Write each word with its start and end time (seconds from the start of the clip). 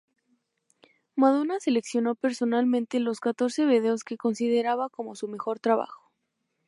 Madonna 1.15 1.59
seleccionó 1.59 2.15
personalmente 2.15 2.99
los 2.99 3.19
catorce 3.19 3.67
vídeos 3.67 4.03
que 4.03 4.17
consideraba 4.17 4.89
como 4.89 5.13
su 5.15 5.27
mejor 5.27 5.59
trabajo. 5.59 6.09